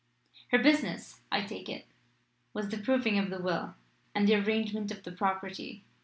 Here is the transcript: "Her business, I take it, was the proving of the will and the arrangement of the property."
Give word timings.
"Her 0.47 0.57
business, 0.57 1.21
I 1.31 1.41
take 1.43 1.69
it, 1.69 1.85
was 2.55 2.69
the 2.69 2.79
proving 2.79 3.19
of 3.19 3.29
the 3.29 3.39
will 3.39 3.75
and 4.15 4.27
the 4.27 4.33
arrangement 4.33 4.89
of 4.89 5.03
the 5.03 5.11
property." 5.11 5.83